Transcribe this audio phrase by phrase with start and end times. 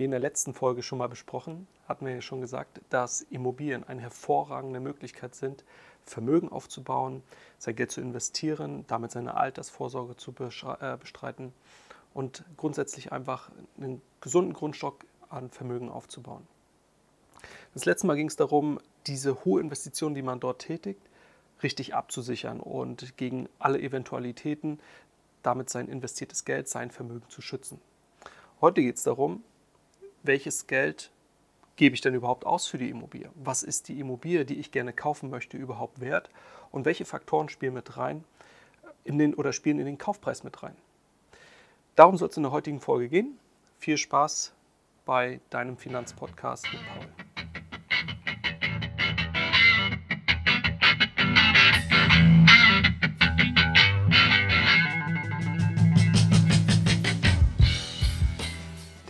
[0.00, 3.84] Wie in der letzten Folge schon mal besprochen, hatten wir ja schon gesagt, dass Immobilien
[3.84, 5.62] eine hervorragende Möglichkeit sind,
[6.06, 7.22] Vermögen aufzubauen,
[7.58, 10.32] sein Geld zu investieren, damit seine Altersvorsorge zu
[10.80, 11.52] äh, bestreiten
[12.14, 16.46] und grundsätzlich einfach einen gesunden Grundstock an Vermögen aufzubauen.
[17.74, 21.02] Das letzte Mal ging es darum, diese hohe Investition, die man dort tätigt,
[21.62, 24.80] richtig abzusichern und gegen alle Eventualitäten
[25.42, 27.82] damit sein investiertes Geld, sein Vermögen zu schützen.
[28.62, 29.42] Heute geht es darum,
[30.22, 31.10] welches Geld
[31.76, 33.30] gebe ich denn überhaupt aus für die Immobilie?
[33.34, 36.30] Was ist die Immobilie, die ich gerne kaufen möchte, überhaupt wert?
[36.70, 38.24] Und welche Faktoren spielen mit rein
[39.04, 40.76] in den, oder spielen in den Kaufpreis mit rein?
[41.96, 43.38] Darum soll es in der heutigen Folge gehen.
[43.78, 44.52] Viel Spaß
[45.04, 47.19] bei deinem Finanzpodcast mit Paul.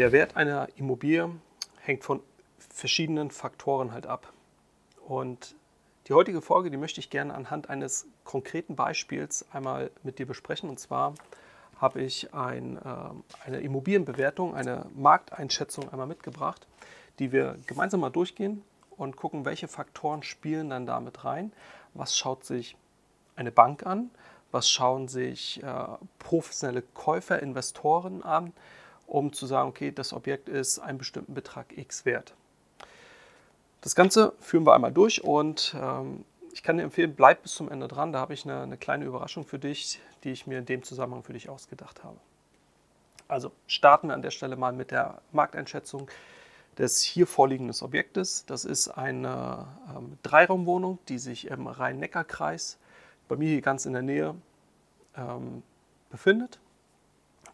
[0.00, 1.28] Der Wert einer Immobilie
[1.82, 2.22] hängt von
[2.56, 4.32] verschiedenen Faktoren halt ab.
[5.06, 5.54] Und
[6.06, 10.70] die heutige Folge, die möchte ich gerne anhand eines konkreten Beispiels einmal mit dir besprechen.
[10.70, 11.12] Und zwar
[11.76, 12.80] habe ich ein, äh,
[13.44, 16.66] eine Immobilienbewertung, eine Markteinschätzung einmal mitgebracht,
[17.18, 18.62] die wir gemeinsam mal durchgehen
[18.96, 21.52] und gucken, welche Faktoren spielen dann damit rein.
[21.92, 22.74] Was schaut sich
[23.36, 24.10] eine Bank an?
[24.50, 25.84] Was schauen sich äh,
[26.18, 28.54] professionelle Käufer, Investoren an?
[29.10, 32.34] Um zu sagen, okay, das Objekt ist einen bestimmten Betrag X wert.
[33.80, 37.70] Das Ganze führen wir einmal durch und ähm, ich kann dir empfehlen, bleib bis zum
[37.70, 38.12] Ende dran.
[38.12, 41.22] Da habe ich eine, eine kleine Überraschung für dich, die ich mir in dem Zusammenhang
[41.22, 42.16] für dich ausgedacht habe.
[43.26, 46.08] Also starten wir an der Stelle mal mit der Markteinschätzung
[46.78, 48.44] des hier vorliegenden Objektes.
[48.46, 52.78] Das ist eine ähm, Dreiraumwohnung, die sich im Rhein-Neckar-Kreis
[53.28, 54.34] bei mir hier ganz in der Nähe
[55.16, 55.62] ähm,
[56.10, 56.60] befindet.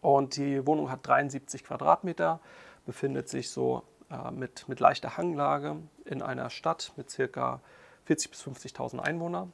[0.01, 2.39] Und die Wohnung hat 73 Quadratmeter,
[2.85, 7.59] befindet sich so äh, mit, mit leichter Hanglage in einer Stadt mit ca.
[8.07, 9.51] 40.000 bis 50.000 Einwohnern.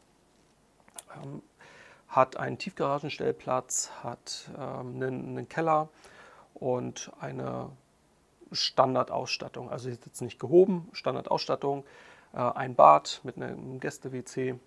[1.15, 1.41] Ähm,
[2.07, 5.89] hat einen Tiefgaragenstellplatz, hat ähm, einen, einen, Keller
[6.53, 7.71] und eine
[8.51, 9.71] Standardausstattung.
[9.71, 11.83] Also ist jetzt nicht gehoben, Standardausstattung,
[12.33, 14.59] äh, ein Bad mit einem Gäste-WC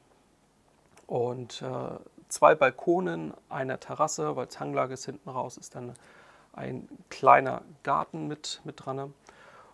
[1.06, 1.66] und äh,
[2.28, 5.94] zwei Balkonen, eine Terrasse, weil Hanglage ist hinten raus, ist dann
[6.52, 9.12] ein kleiner Garten mit, mit dran.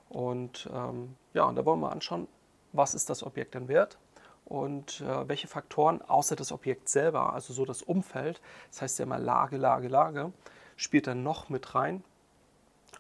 [0.09, 2.29] Und ähm, ja, und da wollen wir anschauen,
[2.73, 3.99] was ist das Objekt denn wert
[4.45, 8.41] und äh, welche Faktoren außer das Objekt selber, also so das Umfeld,
[8.71, 10.33] das heißt ja immer Lage, Lage, Lage,
[10.77, 12.05] spielt dann noch mit rein.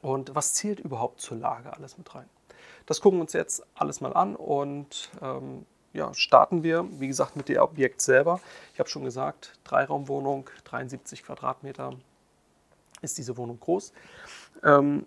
[0.01, 2.29] Und was zählt überhaupt zur Lage alles mit rein?
[2.87, 7.37] Das gucken wir uns jetzt alles mal an und ähm, ja, starten wir, wie gesagt,
[7.37, 8.41] mit dem Objekt selber.
[8.73, 11.95] Ich habe schon gesagt, Dreiraumwohnung, 73 Quadratmeter
[13.03, 13.93] ist diese Wohnung groß.
[14.65, 15.07] Ähm,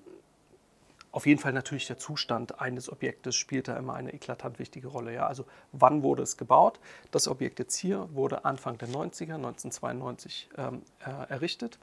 [1.11, 5.13] auf jeden Fall natürlich der Zustand eines Objektes spielt da immer eine eklatant wichtige Rolle.
[5.13, 5.27] Ja?
[5.27, 6.79] Also wann wurde es gebaut?
[7.11, 11.79] Das Objekt jetzt hier wurde Anfang der 90er, 1992 ähm, äh, errichtet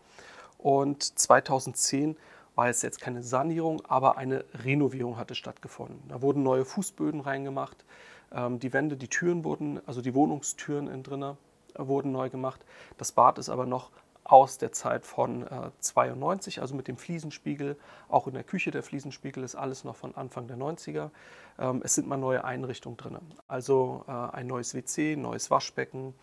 [0.59, 2.17] und 2010
[2.55, 6.03] war es jetzt keine Sanierung, aber eine Renovierung hatte stattgefunden.
[6.09, 7.85] Da wurden neue Fußböden reingemacht,
[8.35, 11.37] die Wände, die Türen wurden, also die Wohnungstüren innen drinnen
[11.75, 12.61] äh, wurden neu gemacht.
[12.99, 13.91] Das Bad ist aber noch
[14.25, 17.77] aus der Zeit von äh, 92, also mit dem Fliesenspiegel.
[18.09, 21.11] Auch in der Küche der Fliesenspiegel ist alles noch von Anfang der 90er.
[21.59, 23.19] Ähm, es sind mal neue Einrichtungen drin.
[23.49, 26.15] Also äh, ein neues WC, neues Waschbecken,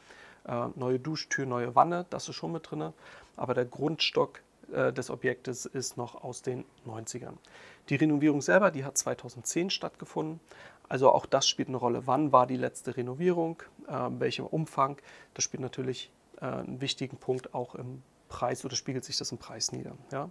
[0.48, 2.94] äh, neue Duschtür, neue Wanne, das ist schon mit drin.
[3.36, 4.42] Aber der Grundstock
[4.72, 7.34] äh, des Objektes ist noch aus den 90ern.
[7.90, 10.40] Die Renovierung selber, die hat 2010 stattgefunden.
[10.90, 12.08] Also auch das spielt eine Rolle.
[12.08, 13.62] Wann war die letzte Renovierung?
[13.88, 14.98] Äh, welchem Umfang?
[15.36, 16.12] Das spielt natürlich
[16.42, 19.94] äh, einen wichtigen Punkt auch im Preis oder spiegelt sich das im Preis nieder.
[20.12, 20.30] Ja?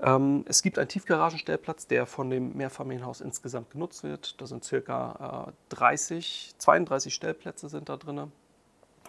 [0.00, 4.40] Ähm, es gibt einen Tiefgaragenstellplatz, der von dem Mehrfamilienhaus insgesamt genutzt wird.
[4.40, 8.30] Da sind circa äh, 30, 32 Stellplätze sind da drin.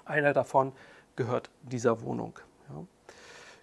[0.06, 0.72] Einer davon
[1.16, 2.40] gehört dieser Wohnung.
[2.70, 2.86] Ja?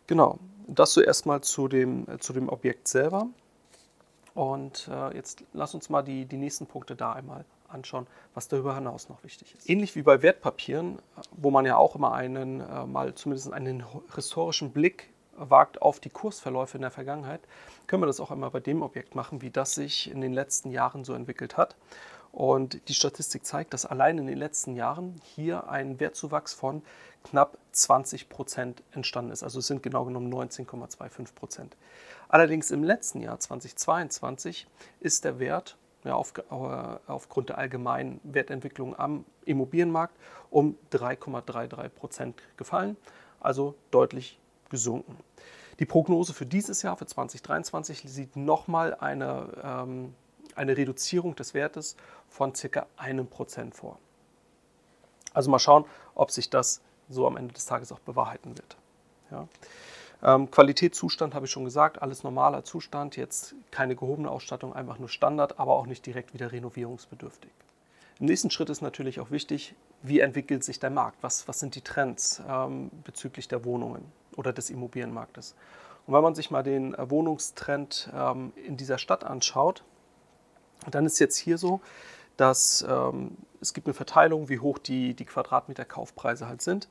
[0.06, 3.28] Genau, das so erstmal zu dem, äh, zu dem Objekt selber.
[4.36, 8.74] Und äh, jetzt lass uns mal die, die nächsten Punkte da einmal anschauen, was darüber
[8.74, 9.68] hinaus noch wichtig ist.
[9.68, 10.98] Ähnlich wie bei Wertpapieren,
[11.32, 13.82] wo man ja auch immer einen, äh, mal zumindest einen
[14.14, 17.40] historischen Blick wagt auf die Kursverläufe in der Vergangenheit,
[17.86, 20.70] können wir das auch einmal bei dem Objekt machen, wie das sich in den letzten
[20.70, 21.74] Jahren so entwickelt hat.
[22.36, 26.82] Und die Statistik zeigt, dass allein in den letzten Jahren hier ein Wertzuwachs von
[27.24, 29.42] knapp 20 Prozent entstanden ist.
[29.42, 31.78] Also es sind genau genommen 19,25 Prozent.
[32.28, 34.66] Allerdings im letzten Jahr 2022
[35.00, 36.42] ist der Wert ja, auf, äh,
[37.06, 40.14] aufgrund der allgemeinen Wertentwicklung am Immobilienmarkt
[40.50, 42.98] um 3,33 Prozent gefallen,
[43.40, 45.16] also deutlich gesunken.
[45.78, 50.14] Die Prognose für dieses Jahr, für 2023, sieht nochmal eine, ähm,
[50.56, 51.96] eine Reduzierung des Wertes
[52.28, 53.98] von circa einem Prozent vor.
[55.32, 58.76] Also mal schauen, ob sich das so am Ende des Tages auch bewahrheiten wird.
[59.30, 59.48] Ja.
[60.22, 65.08] Ähm, Qualitätszustand habe ich schon gesagt, alles normaler Zustand, jetzt keine gehobene Ausstattung, einfach nur
[65.08, 67.50] Standard, aber auch nicht direkt wieder renovierungsbedürftig.
[68.18, 71.74] Im nächsten Schritt ist natürlich auch wichtig, wie entwickelt sich der Markt, was, was sind
[71.74, 75.54] die Trends ähm, bezüglich der Wohnungen oder des Immobilienmarktes.
[76.06, 79.84] Und wenn man sich mal den äh, Wohnungstrend ähm, in dieser Stadt anschaut,
[80.94, 81.80] dann ist jetzt hier so,
[82.36, 86.88] dass ähm, es gibt eine Verteilung, wie hoch die, die Quadratmeter Kaufpreise halt sind.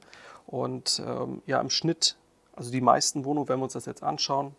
[0.47, 2.17] Und ähm, ja, im Schnitt,
[2.55, 4.55] also die meisten Wohnungen, wenn wir uns das jetzt anschauen,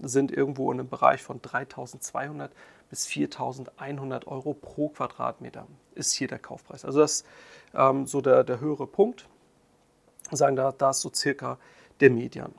[0.00, 2.52] sind irgendwo in einem Bereich von 3200
[2.88, 6.84] bis 4100 Euro pro Quadratmeter ist hier der Kaufpreis.
[6.84, 7.26] Also das ist
[7.74, 9.26] ähm, so der, der höhere Punkt.
[10.30, 11.58] Sagen da, da ist so circa
[12.00, 12.54] der Median.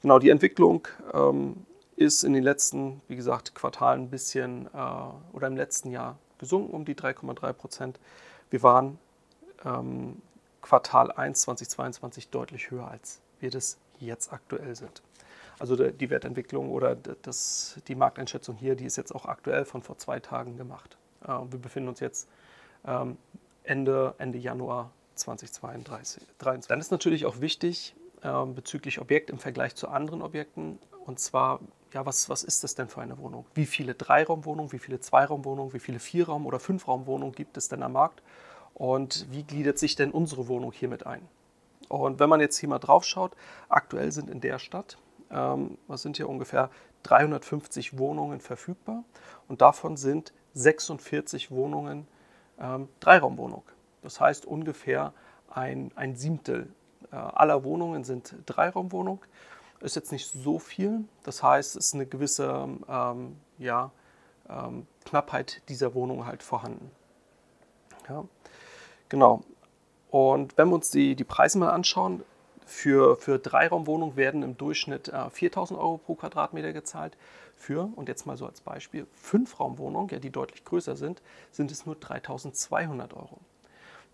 [0.00, 1.64] Genau, die Entwicklung ähm,
[1.96, 4.78] ist in den letzten, wie gesagt, Quartalen ein bisschen äh,
[5.32, 8.00] oder im letzten Jahr gesunken um die 3,3 Prozent.
[8.50, 8.98] Wir waren
[9.64, 10.20] ähm,
[10.60, 15.02] Quartal 1 2022 deutlich höher, als wir das jetzt aktuell sind.
[15.58, 19.98] Also die Wertentwicklung oder das, die Markteinschätzung hier, die ist jetzt auch aktuell von vor
[19.98, 20.96] zwei Tagen gemacht.
[21.24, 22.28] Äh, wir befinden uns jetzt
[22.84, 23.16] ähm,
[23.64, 26.24] Ende, Ende Januar 2022.
[26.38, 31.60] Dann ist natürlich auch wichtig ähm, bezüglich Objekt im Vergleich zu anderen Objekten, und zwar,
[31.92, 33.44] ja, was, was ist das denn für eine Wohnung?
[33.54, 37.92] Wie viele Dreiraumwohnungen, wie viele Zweiraumwohnungen, wie viele Vierraum- oder Fünfraumwohnungen gibt es denn am
[37.92, 38.22] Markt?
[38.74, 41.28] Und wie gliedert sich denn unsere Wohnung hiermit ein?
[41.88, 43.32] Und wenn man jetzt hier mal drauf schaut,
[43.68, 44.96] aktuell sind in der Stadt,
[45.30, 46.70] ähm, was sind hier ungefähr
[47.02, 49.04] 350 Wohnungen verfügbar
[49.48, 52.06] und davon sind 46 Wohnungen
[52.58, 53.62] ähm, Dreiraumwohnung.
[54.02, 55.12] Das heißt ungefähr
[55.50, 56.72] ein, ein Siebtel
[57.10, 59.20] äh, aller Wohnungen sind Dreiraumwohnung
[59.82, 61.04] ist jetzt nicht so viel.
[61.24, 63.90] Das heißt, es ist eine gewisse ähm, ja,
[64.48, 66.90] ähm, Knappheit dieser Wohnung halt vorhanden.
[68.08, 68.24] Ja,
[69.08, 69.42] genau.
[70.10, 72.22] Und wenn wir uns die, die Preise mal anschauen,
[72.66, 77.16] für, für Dreiraumwohnungen werden im Durchschnitt äh, 4000 Euro pro Quadratmeter gezahlt.
[77.56, 81.86] Für, und jetzt mal so als Beispiel, Fünfraumwohnungen, ja, die deutlich größer sind, sind es
[81.86, 83.38] nur 3200 Euro.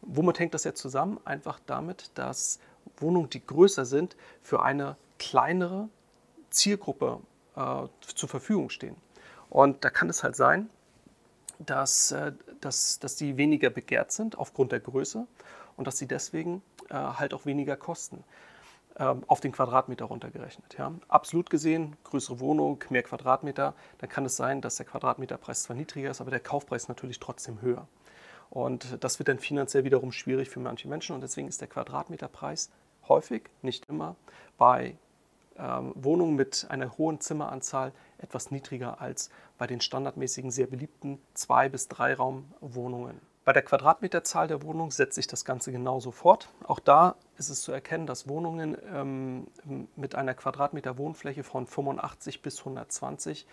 [0.02, 1.18] Womit hängt das jetzt zusammen?
[1.24, 2.58] Einfach damit, dass
[2.98, 5.88] Wohnungen, die größer sind, für eine kleinere
[6.50, 7.20] Zielgruppe
[7.56, 8.96] äh, zur Verfügung stehen.
[9.50, 10.68] Und da kann es halt sein,
[11.58, 15.26] dass, äh, dass, dass die weniger begehrt sind aufgrund der Größe
[15.76, 18.24] und dass sie deswegen äh, halt auch weniger kosten
[18.98, 20.76] ähm, auf den Quadratmeter runtergerechnet.
[20.78, 20.92] Ja.
[21.08, 26.10] Absolut gesehen, größere Wohnung, mehr Quadratmeter, dann kann es sein, dass der Quadratmeterpreis zwar niedriger
[26.10, 27.86] ist, aber der Kaufpreis natürlich trotzdem höher.
[28.50, 32.70] Und das wird dann finanziell wiederum schwierig für manche Menschen und deswegen ist der Quadratmeterpreis
[33.08, 34.16] häufig, nicht immer,
[34.56, 34.96] bei
[35.58, 41.68] ähm, Wohnungen mit einer hohen Zimmeranzahl etwas niedriger als bei den standardmäßigen, sehr beliebten Zwei-
[41.68, 43.20] bis Dreiraumwohnungen.
[43.48, 46.50] Bei der Quadratmeterzahl der Wohnung setzt sich das Ganze genauso fort.
[46.64, 49.46] Auch da ist es zu erkennen, dass Wohnungen ähm,
[49.96, 53.46] mit einer Quadratmeter Wohnfläche von 85 bis 120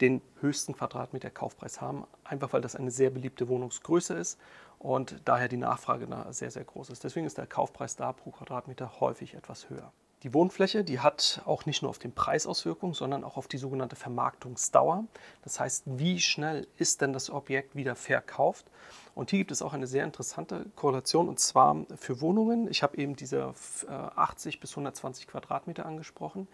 [0.00, 4.38] den höchsten Quadratmeter Kaufpreis haben, einfach weil das eine sehr beliebte Wohnungsgröße ist
[4.78, 7.04] und daher die Nachfrage da sehr, sehr groß ist.
[7.04, 9.92] Deswegen ist der Kaufpreis da pro Quadratmeter häufig etwas höher.
[10.22, 13.58] Die Wohnfläche, die hat auch nicht nur auf den Preis Auswirkungen, sondern auch auf die
[13.58, 15.04] sogenannte Vermarktungsdauer.
[15.42, 18.66] Das heißt, wie schnell ist denn das Objekt wieder verkauft?
[19.16, 22.68] Und hier gibt es auch eine sehr interessante Korrelation und zwar für Wohnungen.
[22.70, 23.52] Ich habe eben diese
[23.88, 26.46] 80 äh, bis 120 Quadratmeter angesprochen.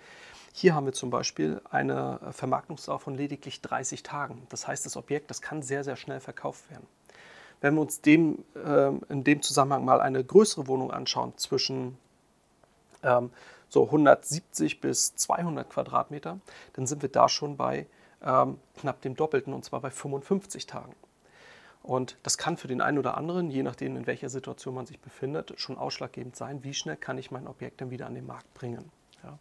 [0.54, 4.46] Hier haben wir zum Beispiel eine Vermarktungsdauer von lediglich 30 Tagen.
[4.48, 6.86] Das heißt, das Objekt, das kann sehr, sehr schnell verkauft werden.
[7.60, 11.98] Wenn wir uns dem, äh, in dem Zusammenhang mal eine größere Wohnung anschauen, zwischen
[13.02, 13.30] ähm,
[13.68, 16.38] so 170 bis 200 Quadratmeter,
[16.74, 17.86] dann sind wir da schon bei
[18.22, 20.94] ähm, knapp dem Doppelten und zwar bei 55 Tagen.
[21.82, 25.00] Und das kann für den einen oder anderen, je nachdem in welcher Situation man sich
[25.00, 28.52] befindet, schon ausschlaggebend sein, wie schnell kann ich mein Objekt dann wieder an den Markt
[28.54, 28.90] bringen.
[29.22, 29.38] Ja.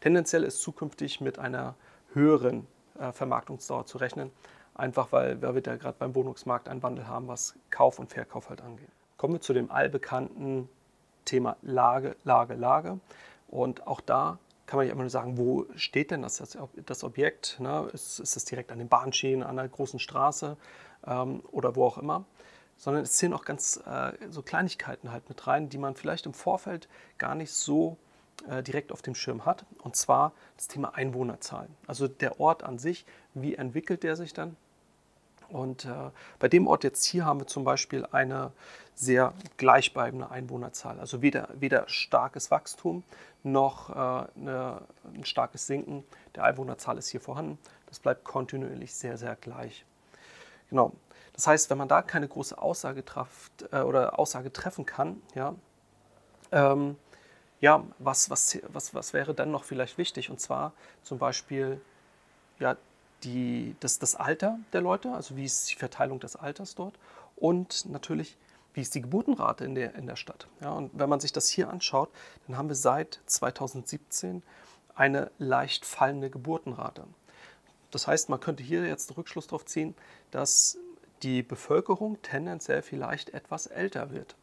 [0.00, 1.74] Tendenziell ist zukünftig mit einer
[2.12, 2.66] höheren
[2.98, 4.30] äh, Vermarktungsdauer zu rechnen,
[4.74, 8.48] einfach weil, weil wir da gerade beim Wohnungsmarkt einen Wandel haben, was Kauf und Verkauf
[8.50, 8.88] halt angeht.
[9.16, 10.68] Kommen wir zu dem allbekannten
[11.24, 12.98] Thema Lage, Lage, Lage.
[13.54, 16.42] Und auch da kann man nicht immer nur sagen, wo steht denn das,
[16.86, 17.60] das Objekt?
[17.60, 17.88] Ne?
[17.92, 20.56] Ist, ist es direkt an den Bahnschienen, an einer großen Straße
[21.06, 22.24] ähm, oder wo auch immer?
[22.76, 26.34] Sondern es zählen auch ganz äh, so Kleinigkeiten halt mit rein, die man vielleicht im
[26.34, 27.96] Vorfeld gar nicht so
[28.48, 29.66] äh, direkt auf dem Schirm hat.
[29.78, 31.72] Und zwar das Thema Einwohnerzahlen.
[31.86, 34.56] Also der Ort an sich, wie entwickelt der sich dann?
[35.48, 38.52] Und äh, bei dem Ort jetzt hier haben wir zum Beispiel eine
[38.94, 41.00] sehr gleichbleibende Einwohnerzahl.
[41.00, 43.02] Also weder, weder starkes Wachstum
[43.42, 44.82] noch äh, eine,
[45.12, 47.58] ein starkes Sinken der Einwohnerzahl ist hier vorhanden.
[47.86, 49.84] Das bleibt kontinuierlich sehr, sehr gleich.
[50.70, 50.92] Genau.
[51.34, 55.54] Das heißt, wenn man da keine große Aussage, trafft, äh, oder Aussage treffen kann, ja,
[56.52, 56.96] ähm,
[57.60, 60.30] ja was, was, was, was wäre dann noch vielleicht wichtig?
[60.30, 60.72] Und zwar
[61.02, 61.80] zum Beispiel
[62.60, 62.76] ja,
[63.24, 66.94] die, das, das Alter der Leute, also wie ist die Verteilung des Alters dort
[67.36, 68.36] und natürlich,
[68.74, 70.46] wie ist die Geburtenrate in der, in der Stadt.
[70.60, 72.10] Ja, und wenn man sich das hier anschaut,
[72.46, 74.42] dann haben wir seit 2017
[74.94, 77.04] eine leicht fallende Geburtenrate.
[77.90, 79.94] Das heißt, man könnte hier jetzt Rückschluss darauf ziehen,
[80.30, 80.78] dass
[81.22, 84.36] die Bevölkerung tendenziell vielleicht etwas älter wird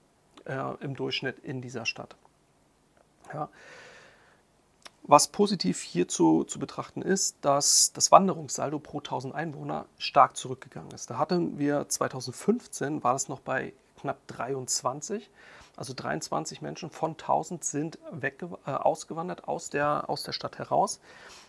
[0.45, 2.15] äh, im Durchschnitt in dieser Stadt.
[3.33, 3.49] Ja.
[5.11, 11.09] Was positiv hierzu zu betrachten ist, dass das Wanderungssaldo pro 1000 Einwohner stark zurückgegangen ist.
[11.09, 15.29] Da hatten wir 2015, war das noch bei knapp 23.
[15.75, 21.01] Also 23 Menschen von 1000 sind weg, äh, ausgewandert aus der, aus der Stadt heraus.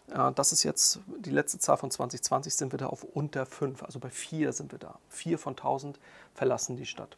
[0.09, 3.85] Äh, das ist jetzt die letzte Zahl von 2020, sind wir da auf unter 5,
[3.85, 4.99] also bei 4 sind wir da.
[5.11, 6.01] 4 von 1000
[6.35, 7.17] verlassen die Stadt,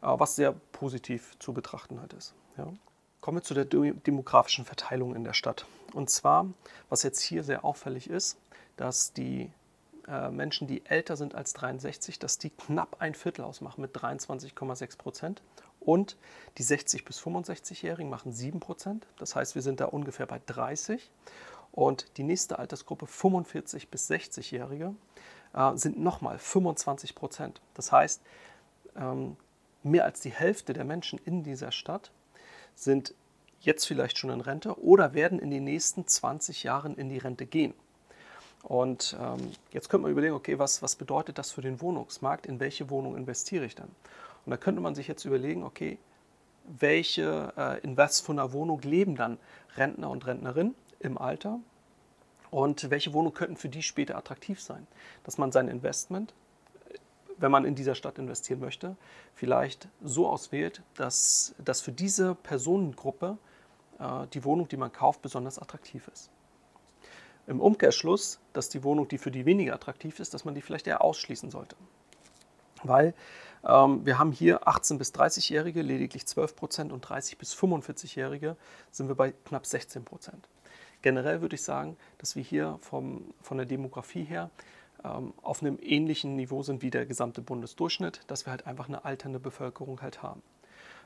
[0.00, 2.32] äh, was sehr positiv zu betrachten halt ist.
[2.56, 2.72] Ja.
[3.22, 5.64] Kommen wir zu der demografischen Verteilung in der Stadt.
[5.92, 6.48] Und zwar,
[6.88, 8.36] was jetzt hier sehr auffällig ist,
[8.76, 9.48] dass die
[10.08, 14.98] äh, Menschen, die älter sind als 63, dass die knapp ein Viertel ausmachen mit 23,6
[14.98, 15.42] Prozent.
[15.78, 16.16] Und
[16.58, 19.06] die 60- bis 65-Jährigen machen 7 Prozent.
[19.18, 21.08] Das heißt, wir sind da ungefähr bei 30.
[21.70, 24.96] Und die nächste Altersgruppe, 45 bis 60-Jährige,
[25.54, 27.60] äh, sind nochmal 25 Prozent.
[27.74, 28.20] Das heißt,
[28.96, 29.36] ähm,
[29.84, 32.10] mehr als die Hälfte der Menschen in dieser Stadt
[32.74, 33.14] sind
[33.60, 37.46] jetzt vielleicht schon in Rente oder werden in den nächsten 20 Jahren in die Rente
[37.46, 37.74] gehen.
[38.62, 42.46] Und ähm, jetzt könnte man überlegen, okay, was, was bedeutet das für den Wohnungsmarkt?
[42.46, 43.88] In welche Wohnung investiere ich dann?
[44.44, 45.98] Und da könnte man sich jetzt überlegen, okay,
[46.64, 49.38] welche, äh, in was von einer Wohnung leben dann
[49.76, 51.58] Rentner und Rentnerinnen im Alter?
[52.50, 54.86] Und welche Wohnungen könnten für die später attraktiv sein?
[55.24, 56.34] Dass man sein Investment
[57.42, 58.96] wenn man in dieser Stadt investieren möchte,
[59.34, 63.36] vielleicht so auswählt, dass, dass für diese Personengruppe
[63.98, 66.30] äh, die Wohnung, die man kauft, besonders attraktiv ist.
[67.48, 70.86] Im Umkehrschluss, dass die Wohnung, die für die weniger attraktiv ist, dass man die vielleicht
[70.86, 71.74] eher ausschließen sollte.
[72.84, 73.12] Weil
[73.66, 78.56] ähm, wir haben hier 18- bis 30-Jährige lediglich 12 Prozent und 30- bis 45-Jährige
[78.92, 80.48] sind wir bei knapp 16 Prozent.
[81.02, 84.50] Generell würde ich sagen, dass wir hier vom, von der Demografie her
[85.04, 89.04] ähm, auf einem ähnlichen Niveau sind wie der gesamte Bundesdurchschnitt, dass wir halt einfach eine
[89.04, 90.42] alternde Bevölkerung halt haben.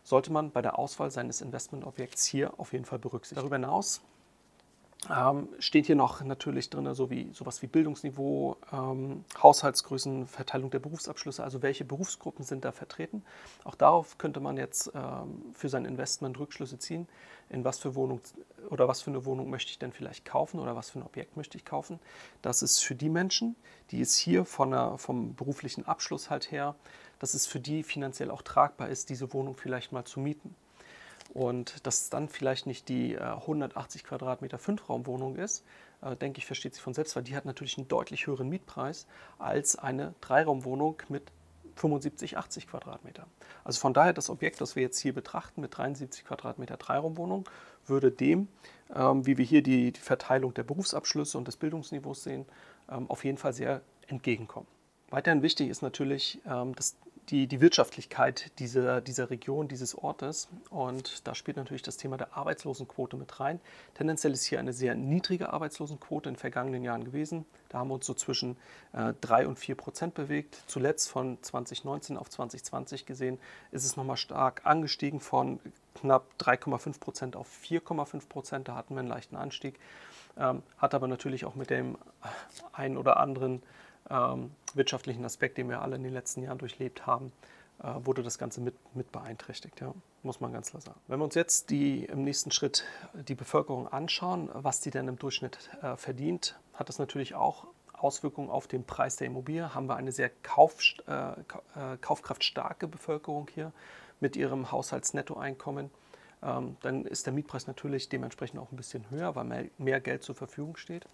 [0.03, 3.41] Sollte man bei der Auswahl seines Investmentobjekts hier auf jeden Fall berücksichtigen.
[3.41, 4.03] Darüber hinaus
[5.11, 10.79] ähm, steht hier noch natürlich drin, so wie, sowas wie Bildungsniveau, ähm, Haushaltsgrößen, Verteilung der
[10.79, 13.23] Berufsabschlüsse, also welche Berufsgruppen sind da vertreten.
[13.65, 17.09] Auch darauf könnte man jetzt ähm, für sein Investment Rückschlüsse ziehen,
[17.49, 18.21] in was für Wohnung
[18.71, 21.37] oder was für eine Wohnung möchte ich denn vielleicht kaufen oder was für ein Objekt
[21.37, 22.01] möchte ich kaufen.
[22.43, 23.57] Das ist für die Menschen,
[23.91, 26.75] die es hier von der, vom beruflichen Abschluss halt her,
[27.19, 30.55] dass es für die finanziell auch tragbar ist, diese Wohnung vielleicht mal zu mieten.
[31.35, 35.65] Und dass es dann vielleicht nicht die äh, 180 Quadratmeter Fünfraumwohnung ist,
[36.03, 39.07] äh, denke ich, versteht sich von selbst, weil die hat natürlich einen deutlich höheren Mietpreis
[39.39, 41.31] als eine Dreiraumwohnung mit
[41.77, 43.27] 75, 80 Quadratmeter.
[43.65, 47.49] Also von daher das Objekt, das wir jetzt hier betrachten mit 73 Quadratmeter Dreiraumwohnung,
[47.87, 48.49] würde dem,
[48.95, 52.47] ähm, wie wir hier die, die, Verteilung der Berufsabschlüsse und des Bildungsniveaus sehen,
[52.91, 54.67] ähm, auf jeden Fall sehr entgegenkommen.
[55.11, 56.97] Weiterhin wichtig ist natürlich, ähm, dass
[57.31, 60.49] die, die Wirtschaftlichkeit dieser, dieser Region, dieses Ortes.
[60.71, 63.61] Und da spielt natürlich das Thema der Arbeitslosenquote mit rein.
[63.95, 67.45] Tendenziell ist hier eine sehr niedrige Arbeitslosenquote in den vergangenen Jahren gewesen.
[67.69, 68.57] Da haben wir uns so zwischen
[68.93, 70.63] äh, 3 und 4 Prozent bewegt.
[70.67, 73.39] Zuletzt von 2019 auf 2020 gesehen
[73.73, 75.59] ist es nochmal stark angestiegen von
[75.95, 78.69] knapp 3,5 Prozent auf 4,5 Prozent.
[78.69, 79.79] Da hatten wir einen leichten Anstieg.
[80.39, 81.97] Ähm, hat aber natürlich auch mit dem
[82.73, 83.63] einen oder anderen
[84.11, 87.33] ähm, wirtschaftlichen Aspekt, den wir alle in den letzten Jahren durchlebt haben,
[87.83, 91.01] äh, wurde das Ganze mit, mit beeinträchtigt, ja, muss man ganz klar sagen.
[91.09, 92.85] Wenn wir uns jetzt die, im nächsten Schritt
[93.15, 98.51] die Bevölkerung anschauen, was die denn im Durchschnitt äh, verdient, hat das natürlich auch Auswirkungen
[98.51, 99.75] auf den Preis der Immobilie.
[99.75, 103.73] Haben wir eine sehr kauf, äh, äh kaufkraftstarke Bevölkerung hier
[104.21, 105.91] mit ihrem Haushaltsnettoeinkommen,
[106.43, 110.23] ähm, dann ist der Mietpreis natürlich dementsprechend auch ein bisschen höher, weil mehr, mehr Geld
[110.23, 111.07] zur Verfügung steht.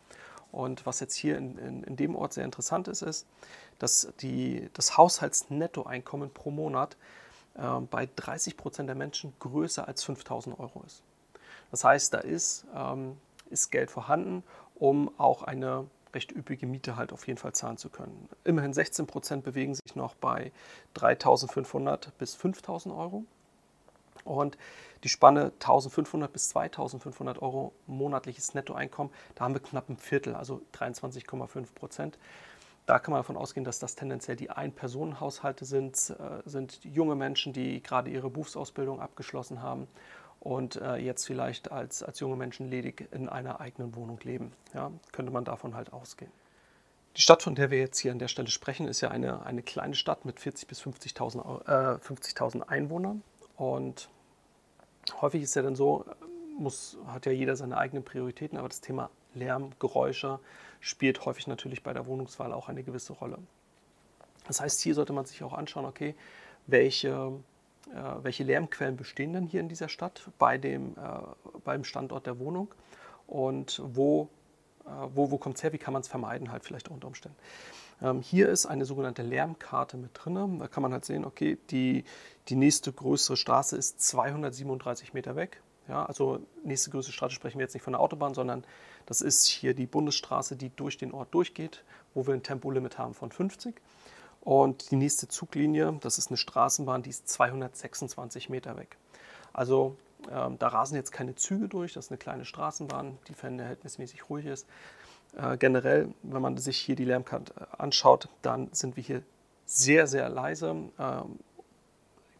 [0.52, 3.26] Und was jetzt hier in, in, in dem Ort sehr interessant ist, ist,
[3.78, 6.96] dass die, das Haushaltsnettoeinkommen pro Monat
[7.54, 11.02] äh, bei 30 Prozent der Menschen größer als 5000 Euro ist.
[11.70, 13.16] Das heißt, da ist, ähm,
[13.50, 14.44] ist Geld vorhanden,
[14.74, 18.28] um auch eine recht üppige Miete halt auf jeden Fall zahlen zu können.
[18.44, 20.52] Immerhin 16 Prozent bewegen sich noch bei
[20.96, 23.24] 3.500 bis 5.000 Euro.
[24.24, 24.56] Und
[25.04, 30.62] die Spanne 1500 bis 2500 Euro monatliches Nettoeinkommen, da haben wir knapp ein Viertel, also
[30.74, 32.18] 23,5 Prozent.
[32.86, 37.52] Da kann man davon ausgehen, dass das tendenziell die Ein-Personen-Haushalte sind, äh, sind junge Menschen,
[37.52, 39.86] die gerade ihre Berufsausbildung abgeschlossen haben
[40.40, 44.52] und äh, jetzt vielleicht als, als junge Menschen ledig in einer eigenen Wohnung leben.
[44.74, 46.32] Ja, könnte man davon halt ausgehen.
[47.16, 49.62] Die Stadt, von der wir jetzt hier an der Stelle sprechen, ist ja eine, eine
[49.62, 53.22] kleine Stadt mit 40.000 bis 50.000 äh, 50 Einwohnern.
[53.62, 54.08] Und
[55.20, 56.04] häufig ist ja dann so,
[56.58, 60.40] muss, hat ja jeder seine eigenen Prioritäten, aber das Thema Lärm, Geräusche
[60.80, 63.38] spielt häufig natürlich bei der Wohnungswahl auch eine gewisse Rolle.
[64.48, 66.16] Das heißt, hier sollte man sich auch anschauen, okay,
[66.66, 67.32] welche
[67.86, 72.40] äh, welche Lärmquellen bestehen denn hier in dieser Stadt bei dem, äh, beim Standort der
[72.40, 72.66] Wohnung
[73.28, 74.28] und wo,
[74.84, 77.38] äh, wo, wo kommt es her, wie kann man es vermeiden, halt vielleicht unter Umständen.
[78.02, 80.58] Ähm, hier ist eine sogenannte Lärmkarte mit drin.
[80.58, 82.04] Da kann man halt sehen, okay, die,
[82.48, 85.62] die nächste größere Straße ist 237 Meter weg.
[85.88, 88.64] Ja, also nächste größere Straße sprechen wir jetzt nicht von der Autobahn, sondern
[89.06, 93.14] das ist hier die Bundesstraße, die durch den Ort durchgeht, wo wir ein Tempolimit haben
[93.14, 93.74] von 50.
[94.40, 98.96] Und die nächste Zuglinie, das ist eine Straßenbahn, die ist 226 Meter weg.
[99.52, 99.96] Also
[100.30, 104.46] ähm, da rasen jetzt keine Züge durch, das ist eine kleine Straßenbahn, die verhältnismäßig ruhig
[104.46, 104.66] ist.
[105.36, 109.22] Äh, generell, wenn man sich hier die Lärmkarte anschaut, dann sind wir hier
[109.64, 110.68] sehr, sehr leise.
[110.98, 111.38] Ähm,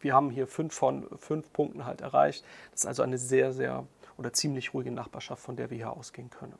[0.01, 2.45] wir haben hier fünf von fünf Punkten halt erreicht.
[2.73, 3.87] Das ist also eine sehr, sehr
[4.19, 6.55] oder ziemlich ruhige Nachbarschaft, von der wir hier ausgehen können.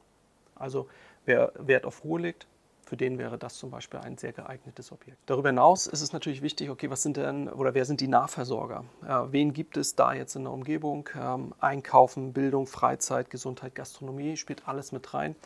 [0.55, 0.89] Also
[1.25, 2.47] wer Wert auf Ruhe legt,
[2.85, 5.19] für den wäre das zum Beispiel ein sehr geeignetes Objekt.
[5.27, 8.85] Darüber hinaus ist es natürlich wichtig, okay, was sind denn oder wer sind die Nahversorger?
[9.03, 11.09] Äh, wen gibt es da jetzt in der Umgebung?
[11.19, 15.37] Ähm, Einkaufen, Bildung, Freizeit, Gesundheit, Gastronomie spielt alles mit rein.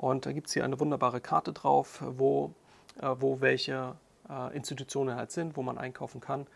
[0.00, 2.54] Und da gibt es hier eine wunderbare Karte drauf, wo,
[3.00, 3.96] äh, wo welche
[4.28, 6.46] äh, Institutionen halt sind, wo man einkaufen kann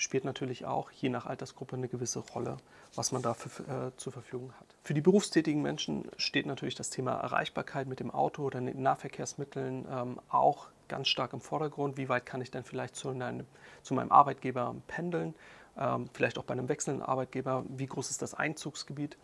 [0.00, 2.56] spielt natürlich auch je nach Altersgruppe eine gewisse Rolle,
[2.94, 4.66] was man da für, äh, zur Verfügung hat.
[4.82, 9.86] Für die berufstätigen Menschen steht natürlich das Thema Erreichbarkeit mit dem Auto oder den Nahverkehrsmitteln
[9.90, 11.98] ähm, auch ganz stark im Vordergrund.
[11.98, 13.46] Wie weit kann ich denn vielleicht zu, einem,
[13.82, 15.34] zu meinem Arbeitgeber pendeln?
[15.76, 17.64] Ähm, vielleicht auch bei einem wechselnden Arbeitgeber.
[17.68, 19.18] Wie groß ist das Einzugsgebiet,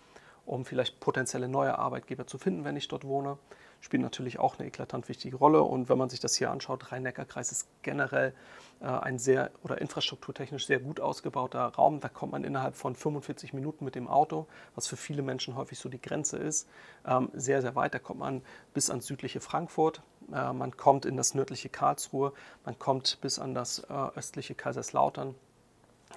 [0.45, 3.39] um vielleicht potenzielle neue Arbeitgeber zu finden, wenn ich dort wohne?
[3.81, 5.63] Spielt natürlich auch eine eklatant wichtige Rolle.
[5.63, 8.35] Und wenn man sich das hier anschaut, Rhein-Neckar-Kreis ist generell
[8.81, 12.01] äh, ein sehr oder infrastrukturtechnisch sehr gut ausgebauter Raum.
[12.01, 15.79] Da kommt man innerhalb von 45 Minuten mit dem Auto, was für viele Menschen häufig
[15.79, 16.69] so die Grenze ist,
[17.07, 17.95] ähm, sehr, sehr weit.
[17.95, 18.43] Da kommt man
[18.75, 22.33] bis ans südliche Frankfurt, äh, man kommt in das nördliche Karlsruhe,
[22.65, 25.35] man kommt bis an das äh, östliche Kaiserslautern.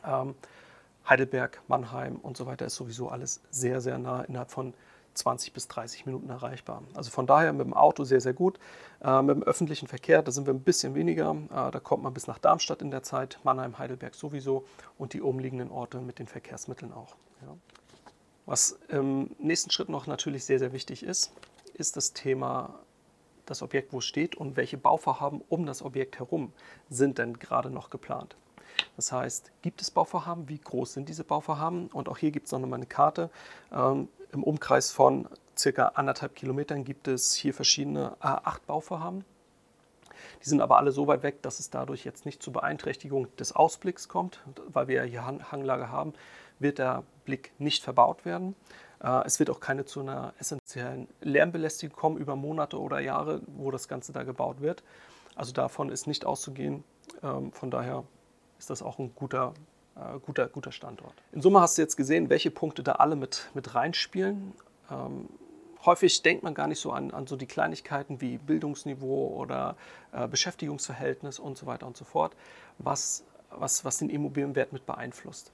[0.06, 0.36] Ähm,
[1.08, 4.74] Heidelberg, Mannheim und so weiter ist sowieso alles sehr, sehr nah innerhalb von
[5.20, 6.84] 20 bis 30 Minuten erreichbar.
[6.94, 8.60] Also von daher mit dem Auto sehr, sehr gut.
[9.04, 11.36] Äh, mit dem öffentlichen Verkehr, da sind wir ein bisschen weniger.
[11.52, 14.66] Äh, da kommt man bis nach Darmstadt in der Zeit, Mannheim, Heidelberg sowieso
[14.98, 17.16] und die umliegenden Orte mit den Verkehrsmitteln auch.
[17.42, 17.56] Ja.
[18.46, 21.32] Was im nächsten Schritt noch natürlich sehr, sehr wichtig ist,
[21.76, 22.80] ist das Thema
[23.46, 26.54] das Objekt, wo es steht und welche Bauvorhaben um das Objekt herum
[26.90, 28.36] sind denn gerade noch geplant.
[28.96, 30.50] Das heißt, gibt es Bauvorhaben?
[30.50, 31.88] Wie groß sind diese Bauvorhaben?
[31.88, 33.30] Und auch hier gibt es noch eine Karte.
[33.72, 39.26] Ähm, Im Umkreis von circa anderthalb Kilometern gibt es hier verschiedene A8 Bauvorhaben.
[40.44, 43.56] Die sind aber alle so weit weg, dass es dadurch jetzt nicht zur Beeinträchtigung des
[43.56, 46.14] Ausblicks kommt, weil wir ja hier Hanglage haben,
[46.60, 48.56] wird der Blick nicht verbaut werden.
[49.02, 53.72] Äh, es wird auch keine zu einer essentiellen Lärmbelästigung kommen über Monate oder Jahre, wo
[53.72, 54.84] das Ganze da gebaut wird.
[55.36, 56.84] Also davon ist nicht auszugehen.
[57.24, 58.04] Ähm, von daher
[58.58, 59.54] ist das auch ein guter,
[59.96, 61.14] äh, guter, guter Standort.
[61.32, 64.54] In Summe hast du jetzt gesehen, welche Punkte da alle mit, mit reinspielen.
[64.92, 65.30] Ähm,
[65.86, 69.76] häufig denkt man gar nicht so an, an so die Kleinigkeiten wie Bildungsniveau oder
[70.12, 72.36] äh, Beschäftigungsverhältnis und so weiter und so fort,
[72.78, 75.52] was, was, was den Immobilienwert mit beeinflusst.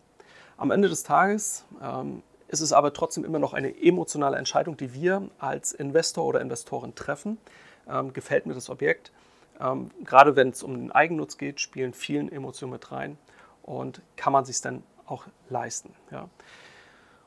[0.57, 4.93] Am Ende des Tages ähm, ist es aber trotzdem immer noch eine emotionale Entscheidung, die
[4.93, 7.37] wir als Investor oder Investoren treffen.
[7.89, 9.11] Ähm, gefällt mir das Objekt?
[9.59, 13.17] Ähm, gerade wenn es um den Eigennutz geht, spielen vielen Emotionen mit rein
[13.65, 15.93] und kann man sich dann auch leisten.
[16.11, 16.29] Ja.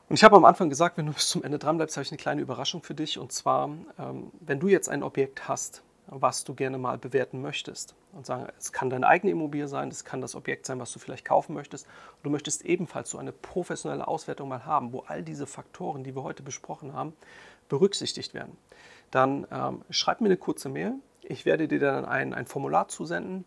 [0.07, 2.11] Und ich habe am Anfang gesagt, wenn du bis zum Ende dran bleibst, habe ich
[2.11, 3.19] eine kleine Überraschung für dich.
[3.19, 7.93] Und zwar, ähm, wenn du jetzt ein Objekt hast, was du gerne mal bewerten möchtest
[8.13, 10.97] und sagen, es kann deine eigene Immobilie sein, es kann das Objekt sein, was du
[10.97, 11.85] vielleicht kaufen möchtest.
[11.85, 16.15] Und du möchtest ebenfalls so eine professionelle Auswertung mal haben, wo all diese Faktoren, die
[16.15, 17.13] wir heute besprochen haben,
[17.67, 18.57] berücksichtigt werden.
[19.11, 20.95] Dann ähm, schreib mir eine kurze Mail
[21.29, 23.45] ich werde dir dann ein, ein Formular zusenden,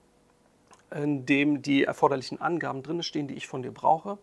[0.95, 4.19] in dem die erforderlichen Angaben drin stehen, die ich von dir brauche.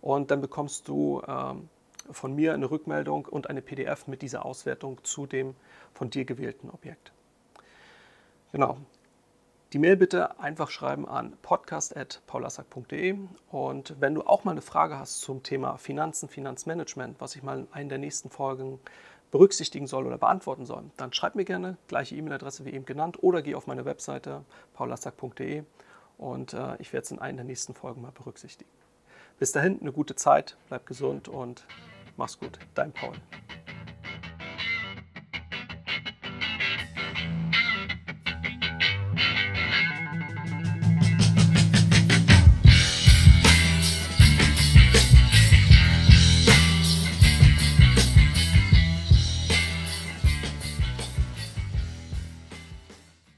[0.00, 1.68] Und dann bekommst du ähm,
[2.10, 5.54] von mir eine Rückmeldung und eine PDF mit dieser Auswertung zu dem
[5.94, 7.12] von dir gewählten Objekt.
[8.52, 8.78] Genau.
[9.72, 13.16] Die Mail bitte einfach schreiben an podcast.paulassack.de
[13.52, 17.60] und wenn du auch mal eine Frage hast zum Thema Finanzen, Finanzmanagement, was ich mal
[17.60, 18.80] in einer der nächsten Folgen
[19.30, 23.42] berücksichtigen soll oder beantworten soll, dann schreib mir gerne, gleiche E-Mail-Adresse wie eben genannt oder
[23.42, 25.62] geh auf meine Webseite paulassack.de
[26.20, 28.70] und äh, ich werde es in einer der nächsten Folgen mal berücksichtigen.
[29.38, 31.64] Bis dahin eine gute Zeit, bleib gesund und
[32.16, 32.58] mach's gut.
[32.74, 33.14] Dein Paul.